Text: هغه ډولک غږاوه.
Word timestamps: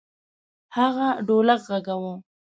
هغه 0.77 1.07
ډولک 1.27 1.61
غږاوه. 1.69 2.13